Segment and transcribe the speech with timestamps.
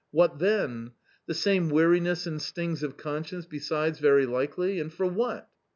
[0.09, 0.89] what then?
[1.27, 5.47] The same weariness and stings of conscience besides very likely, and for what